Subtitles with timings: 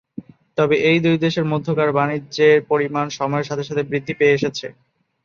[0.57, 4.67] তবে এই দুই দেশের মধ্যকার বাণিজ্যের পরিমাণ সময়ের সাথে সাথে বৃদ্ধি পেয়ে এসেছে।